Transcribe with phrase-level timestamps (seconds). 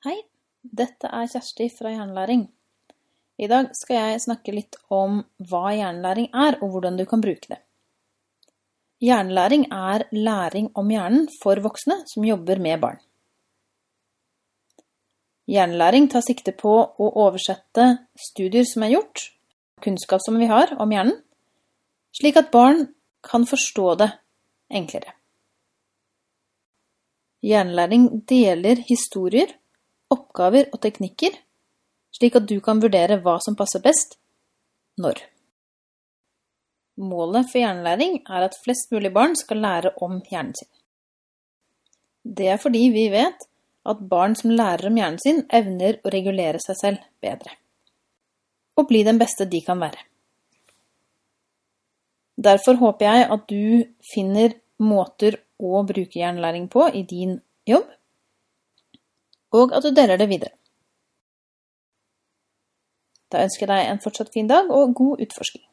[0.00, 0.16] Hei,
[0.64, 2.46] dette er Kjersti fra Hjernelæring.
[3.36, 5.18] I dag skal jeg snakke litt om
[5.50, 7.58] hva hjernelæring er, og hvordan du kan bruke det.
[9.04, 12.96] Hjernelæring er læring om hjernen for voksne som jobber med barn.
[15.52, 19.28] Hjernelæring tar sikte på å oversette studier som er gjort,
[19.84, 21.20] kunnskap som vi har om hjernen,
[22.16, 22.86] slik at barn
[23.20, 24.12] kan forstå det
[24.72, 25.12] enklere.
[27.44, 29.60] Hjernelæring deler historier,
[30.10, 31.36] oppgaver og teknikker,
[32.16, 34.16] slik at du kan vurdere hva som passer best,
[35.00, 35.22] når.
[37.00, 40.68] Målet for hjernelæring er at flest mulig barn skal lære om hjernen sin.
[42.20, 43.46] Det er fordi vi vet
[43.88, 47.54] at barn som lærer om hjernen sin, evner å regulere seg selv bedre.
[48.76, 50.04] Og bli den beste de kan være.
[52.40, 53.64] Derfor håper jeg at du
[54.12, 57.38] finner måter å bruke hjernelæring på i din
[57.68, 57.88] jobb,
[59.52, 60.54] og at du deler det videre.
[63.32, 65.69] Da ønsker jeg deg en fortsatt fin dag og god utforsking.